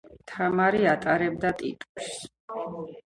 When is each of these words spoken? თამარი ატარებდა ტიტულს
თამარი 0.29 0.79
ატარებდა 0.93 1.53
ტიტულს 1.61 2.11